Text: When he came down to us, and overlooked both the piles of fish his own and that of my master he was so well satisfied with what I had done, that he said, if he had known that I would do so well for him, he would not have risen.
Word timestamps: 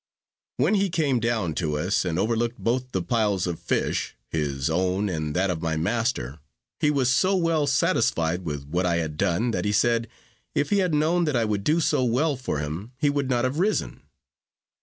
When 0.57 0.73
he 0.73 0.89
came 0.89 1.19
down 1.19 1.53
to 1.61 1.77
us, 1.77 2.05
and 2.05 2.17
overlooked 2.17 2.57
both 2.57 2.91
the 2.91 3.03
piles 3.03 3.45
of 3.45 3.59
fish 3.59 4.15
his 4.29 4.67
own 4.67 5.09
and 5.09 5.35
that 5.35 5.51
of 5.51 5.61
my 5.61 5.77
master 5.77 6.39
he 6.79 6.89
was 6.89 7.13
so 7.13 7.35
well 7.35 7.67
satisfied 7.67 8.41
with 8.43 8.65
what 8.65 8.87
I 8.87 8.95
had 8.95 9.15
done, 9.15 9.51
that 9.51 9.63
he 9.63 9.71
said, 9.71 10.07
if 10.55 10.71
he 10.71 10.79
had 10.79 10.95
known 10.95 11.25
that 11.25 11.35
I 11.35 11.45
would 11.45 11.63
do 11.63 11.79
so 11.79 12.03
well 12.03 12.35
for 12.35 12.57
him, 12.57 12.93
he 12.97 13.11
would 13.11 13.29
not 13.29 13.43
have 13.43 13.59
risen. 13.59 14.01